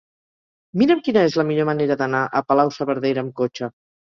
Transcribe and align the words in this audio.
Mira'm 0.81 1.03
quina 1.09 1.25
és 1.29 1.37
la 1.41 1.45
millor 1.49 1.69
manera 1.71 1.99
d'anar 2.01 2.25
a 2.41 2.45
Palau-saverdera 2.49 3.25
amb 3.27 3.37
cotxe. 3.43 3.71